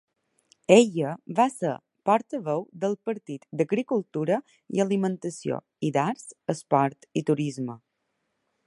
[0.75, 1.73] Ella va ser
[2.11, 4.41] portaveu del partit d'Agricultura
[4.79, 7.79] i alimentació i d'Arts, esport i turisme.